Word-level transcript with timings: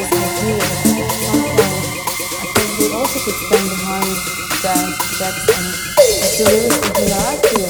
just 0.00 0.14
ideas. 0.14 0.64
I 2.40 2.46
think 2.56 2.70
we 2.78 2.86
also 2.96 3.18
could 3.20 3.36
stand 3.36 3.68
behind 3.68 4.16
that, 4.64 4.96
that, 5.20 5.36
um, 5.52 5.66
that 6.20 6.32
you 6.38 6.44
really 6.46 6.70
should 6.72 7.69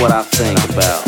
what 0.00 0.12
I 0.12 0.22
think 0.22 0.58
about. 0.70 1.04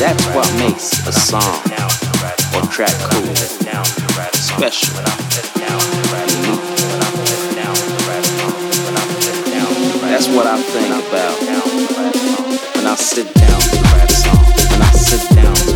That's 0.00 0.26
what 0.34 0.52
makes 0.58 1.06
a 1.06 1.12
song 1.12 1.62
or 2.54 2.66
track 2.72 2.90
cool, 3.10 3.34
special. 4.32 4.94
That's 10.10 10.28
what 10.28 10.46
I 10.46 10.60
think 10.60 10.90
about 11.06 11.38
when 12.74 12.86
I 12.86 12.94
sit 12.96 13.32
down 13.34 13.60
to 13.60 13.80
write 13.94 14.10
a 14.10 14.14
song. 14.14 14.44
When 14.70 14.82
I 14.82 14.90
sit 14.90 15.36
down. 15.36 15.54
To 15.54 15.73